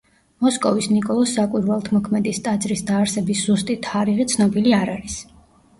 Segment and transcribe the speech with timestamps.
[0.45, 5.23] მოსკოვის ნიკოლოზ საკვირველთმოქმედის ტაძრის დაარსების ზუსტი თარიღი ცნობილი არ არის.